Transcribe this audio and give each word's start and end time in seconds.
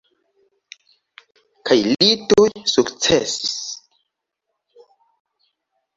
Kaj 1.69 1.77
li 1.89 2.09
tuj 2.31 2.47
sukcesis. 2.73 3.53